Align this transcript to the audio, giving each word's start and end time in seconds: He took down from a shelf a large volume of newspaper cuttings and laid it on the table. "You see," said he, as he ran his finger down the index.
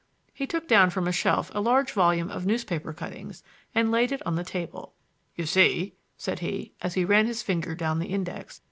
He 0.33 0.47
took 0.47 0.67
down 0.67 0.89
from 0.89 1.07
a 1.07 1.11
shelf 1.11 1.51
a 1.53 1.61
large 1.61 1.91
volume 1.91 2.31
of 2.31 2.43
newspaper 2.43 2.91
cuttings 2.91 3.43
and 3.75 3.91
laid 3.91 4.11
it 4.11 4.25
on 4.25 4.35
the 4.35 4.43
table. 4.43 4.95
"You 5.35 5.45
see," 5.45 5.93
said 6.17 6.39
he, 6.39 6.73
as 6.81 6.95
he 6.95 7.05
ran 7.05 7.27
his 7.27 7.43
finger 7.43 7.75
down 7.75 7.99
the 7.99 8.07
index. 8.09 8.59